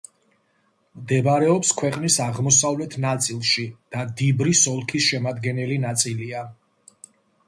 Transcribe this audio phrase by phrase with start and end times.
[0.99, 3.65] მდებარეობს ქვეყნის აღმოსავლეთ ნაწილში
[3.97, 6.43] და დიბრის ოლქის შემადგენელი ნაწილია.